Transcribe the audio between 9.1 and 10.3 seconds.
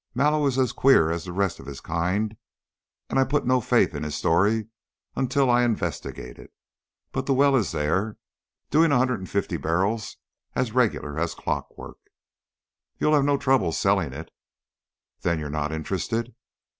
and fifty barrels